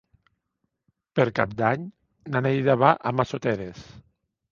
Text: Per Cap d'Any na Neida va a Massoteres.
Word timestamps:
Per 1.19 1.25
Cap 1.39 1.53
d'Any 1.59 1.83
na 2.37 2.41
Neida 2.47 2.77
va 2.85 2.95
a 3.11 3.13
Massoteres. 3.19 3.85